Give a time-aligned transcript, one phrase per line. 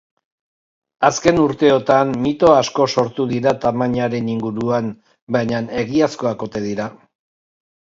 [1.09, 4.93] Azken urteotan mito asko sortu dira tamainaren inguruan,
[5.39, 6.95] baina egiazkoak ote dira?